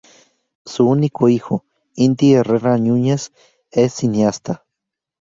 [0.65, 1.63] Su único hijo,
[1.93, 3.31] Inti Herrera Núñez,
[3.69, 4.65] es cineasta.